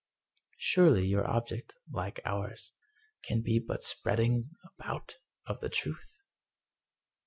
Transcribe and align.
"Surely 0.57 1.05
your 1.05 1.29
object, 1.29 1.75
like 1.91 2.21
ours, 2.25 2.71
can 3.21 3.43
be 3.43 3.59
but 3.59 3.81
the 3.81 3.85
Spreading 3.85 4.49
About 4.79 5.17
of 5.45 5.59
the 5.59 5.69
Truth?" 5.69 6.23